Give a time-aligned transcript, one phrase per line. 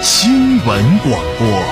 [0.00, 1.62] 新闻广播。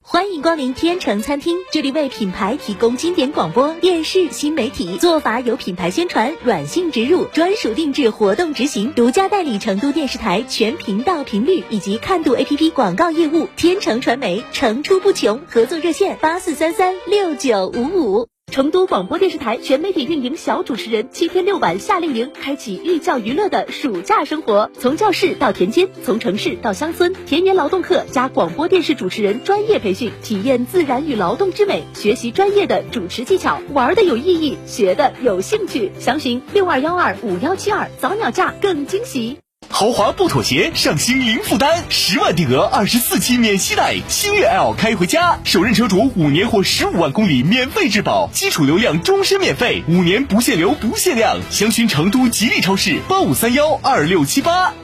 [0.00, 13.48] 欢迎光临天成餐厅，这里为品牌提供经典广播电视新媒体做法，有品牌宣传、软性植入、专属定制活动执行，独家代理成都电视台全频道频率以及看度 APP 广告业务。
[13.56, 18.28] 天成传媒层出不穷，合作热线八四三三六九五五。
[18.54, 24.70] 成都广播电视台全媒体运营小主持人，七天六晚夏令营，开启寓教于乐的暑假生活。
[24.78, 35.90] 从教室到田间，从城市到乡村，田园劳动课加广播电视主持人专业培训，体验自然与劳动之美，学习专业的主持技巧，玩的有意义，学的有兴趣。
[35.98, 39.36] 详询六二幺二五幺七二，早鸟价更惊喜。
[39.76, 54.83] 豪华不妥协，上新零负担，十万定额，二十四期免息贷，星越 L 开回家，首任车主五年或十五万公里免费质保，基础流量终身免费，五年不限流不限量，详询成都吉利超市八五三幺二六七八。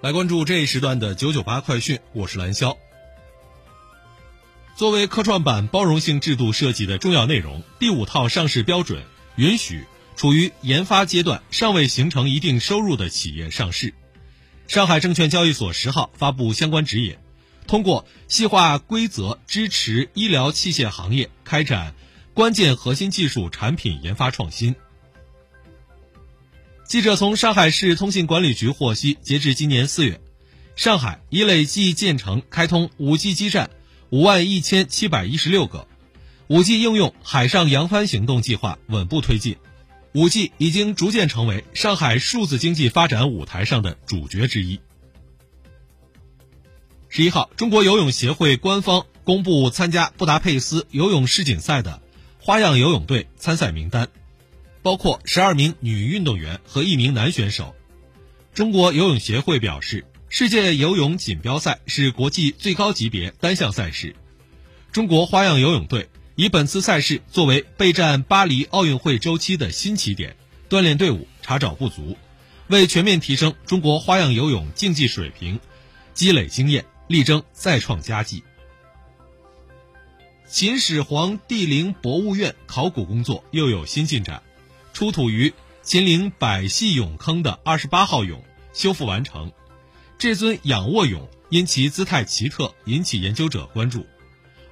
[0.00, 2.76] 来关注这一时段的九九八快讯，我是蓝霄。
[4.76, 9.02] 作为科创板包容性制度设计的重要内容，第五套上市标准
[9.34, 13.92] 允许处于研发阶段、尚未形成一定收入的企业上市。
[14.68, 17.16] 上海证券交易所十号发布相关指引，
[17.66, 21.92] 通过细化规则支持医疗器械行业开展
[22.34, 24.76] 关键核心技术产品研发创新。
[26.88, 30.22] 记者从上海市通信管理局获悉，截至今年四月，
[30.74, 33.68] 上海已累计建成开通 5G 基站
[34.08, 35.86] 五万一千七百一十六个
[36.48, 39.58] ，5G 应用海上扬帆行动计划稳步推进
[40.14, 44.80] ，5G 已经逐渐成为上海数字经济发展舞台上的主角之一。
[47.10, 52.00] 十一号，中国游泳协会官方公布参加布达佩斯游泳世锦赛的
[52.38, 54.08] 花样游泳队参赛名单。
[54.88, 57.74] 包括十二名女运动员和一名男选手。
[58.54, 64.16] 中国游泳协会表示，世界游泳锦标赛是国际最高级别单项赛事。
[64.90, 70.36] 中国花样游泳队以本次赛事作为备战巴黎奥运会周期的新起点，
[70.70, 72.16] 锻炼队伍，查找不足，
[72.68, 75.60] 为全面提升中国花样游泳竞技水平，
[76.14, 78.42] 积累经验，力争再创佳绩。
[80.48, 84.42] 秦始皇帝陵博物院考古工作又有新进展。
[84.98, 88.40] 出土于秦陵百戏俑坑的二十八号俑
[88.72, 89.52] 修复完成，
[90.18, 94.04] 这尊仰卧俑因其姿态奇特引起研究者关注。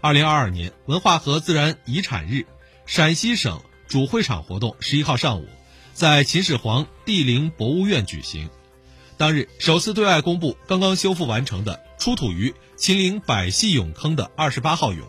[0.00, 2.44] 二零二二年文化和自然遗产日，
[2.86, 5.48] 陕西省主会场活动十一号上午
[5.94, 8.50] 在秦始皇帝陵博物院举行，
[9.16, 15.04] 当日首次对外公布刚刚修复完成的出土于秦岭百戏俑坑的二十八号俑。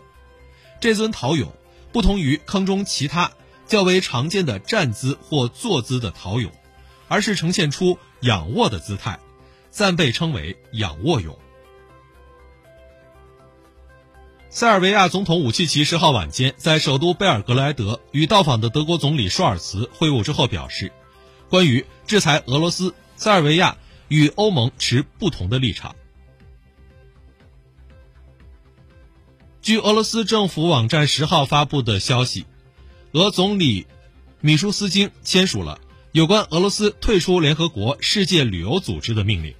[0.80, 1.48] 这尊陶俑
[1.90, 3.32] 不同于坑中其他。
[3.68, 6.50] 较为常见的站姿或坐姿的陶俑，
[7.06, 9.20] 而是呈现出仰卧的姿态，
[9.70, 11.36] 暂被称为仰卧俑。
[14.48, 20.90] 塞尔维亚总统武契奇十号晚间在首都贝尔格莱德与到访的德国总理舒尔茨会晤之后表示，
[21.50, 23.76] 关于制裁俄罗斯，塞尔维亚
[24.08, 25.94] 与欧盟持不同的立场。
[29.60, 32.46] 据俄罗斯政府网站十号发布的消息。
[33.18, 33.88] 俄总理
[34.40, 35.80] 米舒斯京签署了
[36.12, 39.56] 有关俄罗斯退出联合国世界旅游组织的命令。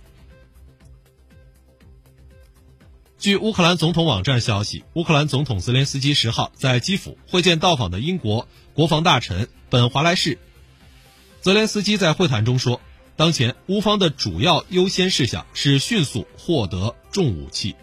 [3.19, 10.39] 据乌克兰总统网站消息，乌克兰总统泽连斯基十号在基辅会见到访的英国国防大臣本华莱士。
[11.41, 12.81] 泽连斯基在会谈中说，
[13.17, 17.75] 当前乌方的主要优先事项是迅速获得重武器。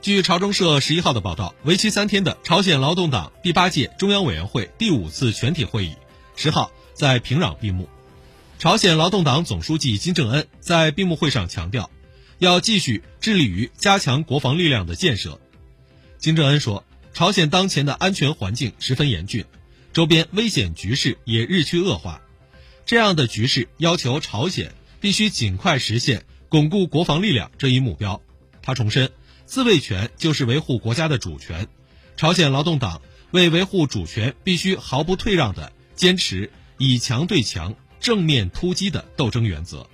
[0.00, 5.96] 据朝中社十一号的报道，为期三天的朝鲜劳动党第八届中央委员会第五次全体会议
[6.36, 7.88] 十号在平壤闭幕。
[8.60, 11.90] 朝鲜劳动党总书记金正恩在闭幕会上强调，
[12.38, 15.40] 要继续致力于加强国防力量的建设。
[16.18, 19.46] 金正恩说，朝鲜当前的安全环境十分严峻，
[19.92, 22.22] 周边危险局势也日趋恶化。
[22.86, 28.22] 这样的局势要求朝鲜必须尽快实现巩固国防力量这一目标。
[28.62, 29.10] 他重申。
[29.48, 31.68] 自卫权就是维护国家的主权，
[32.18, 33.00] 朝鲜劳动党
[33.30, 39.88] 为维护主权，必须毫不退让地坚持以强对强、正面突击的斗争原则。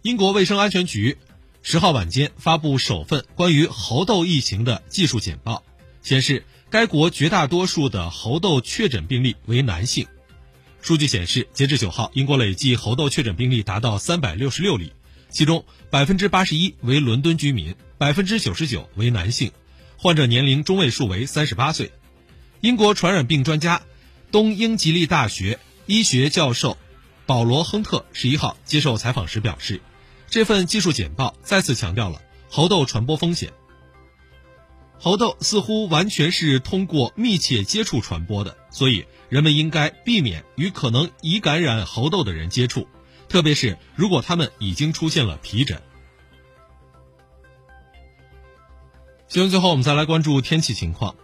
[0.00, 1.18] 英国卫生安全局
[1.60, 5.62] 十号晚间发布首份关于猴痘疫情的技术简报，
[6.02, 10.06] 显示该国绝大多数的猴痘确诊病例为男性。
[10.80, 14.94] 数据显示，截至九号，英国累计猴痘确诊病例达到三百六十六例。
[15.34, 19.50] 其中百分之八十一为伦敦居民，百分之九十九为男性，
[19.96, 21.90] 患者年龄中位数为三十八岁。
[22.60, 23.82] 英国传染病专家、
[24.30, 26.78] 东英吉利大学医学教授
[27.26, 29.80] 保罗·亨特十一号接受采访时表示，
[30.30, 33.52] 这份技术简报再次强调了猴痘传播风险。
[35.00, 42.86] 猴痘似乎完全是通过密切接触传播的，所以人们应该避免与可能已感染猴痘的人接触。
[43.34, 45.82] 特别是如果他们已经出现了皮疹。
[49.26, 51.16] 新闻最后，我们再来关注天气情况。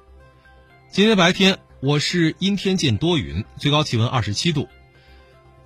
[0.91, 4.69] 今天白天我市阴天见多云，最高气温二十七度。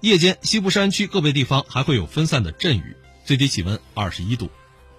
[0.00, 2.94] 夜间西部山区个别地方还会有分散的阵雨，
[3.24, 4.50] 最低气温二十一度。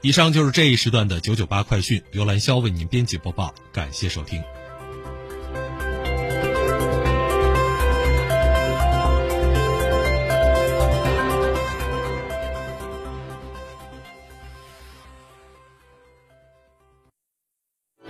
[0.01, 4.41] 以上就是这一时段的九九八快讯，由兰霄为您编辑播报，感谢收听。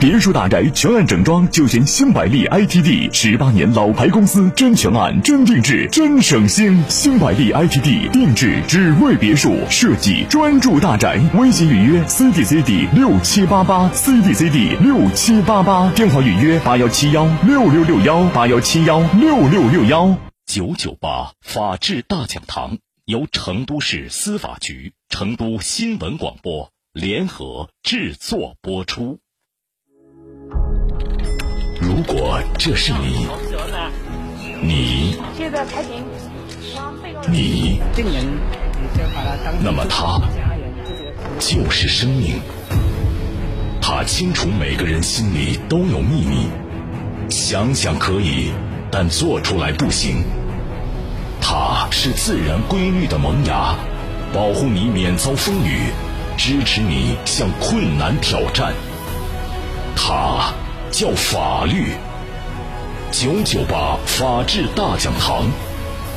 [0.00, 6.80] 别墅大宅全案整装就选新百利 ITD，十八年老牌公司，真全案、真定制、真省心。
[6.88, 11.20] 新百利 ITD 定制只为别墅设计，专注大宅。
[11.34, 20.16] 微信预约 CDCD 六七八八，CDCD 六七八八，电话预约八幺七幺六六六幺八幺七幺六六六幺。
[20.46, 29.18] 九九八法治大讲堂由成都市司法局、成都新闻广播联合制作播出。
[31.98, 33.26] 如果这是你，
[34.62, 35.18] 你，
[37.26, 37.80] 你，
[39.60, 40.20] 那么他
[41.40, 42.40] 就是生命。
[43.82, 46.46] 他清楚每个人心里都有秘密，
[47.28, 48.52] 想想可以，
[48.92, 50.22] 但做出来不行。
[51.40, 53.74] 他是自然规律的萌芽，
[54.32, 55.90] 保护你免遭风雨，
[56.36, 58.72] 支持你向困难挑战。
[59.96, 60.52] 他。
[60.90, 61.92] 叫法律，
[63.12, 65.44] 九九八法治大讲堂，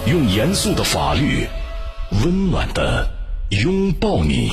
[0.06, 1.46] 用严肃的法律，
[2.24, 3.08] 温暖的
[3.50, 4.52] 拥抱你。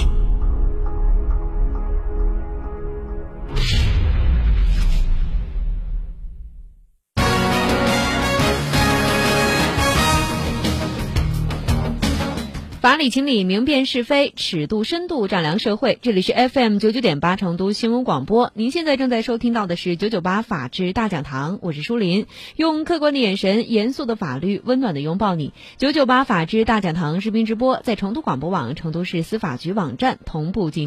[12.89, 15.99] 法理情理，明辨是非，尺度深度丈量社会。
[16.01, 22.25] 这里是 FM 九九点八成都新闻广播，您现在正在收听到的是九九八法治大讲堂，我是舒林，
[22.57, 25.53] 用客观的眼神，严肃的法律，温暖的拥抱你。
[25.77, 30.87] 九九八法治大讲堂视频直播在成都广播网、成都市司法局网站同步进行。